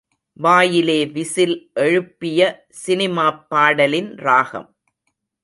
வாயிலே 0.33 1.05
விசில் 1.05 1.71
எழுப்பிய 1.73 2.65
சினிமாப் 2.87 3.49
பாடலின் 3.49 4.15
ராகம். 4.15 4.75